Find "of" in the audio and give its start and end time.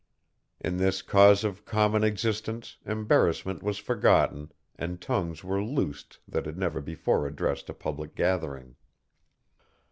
1.43-1.63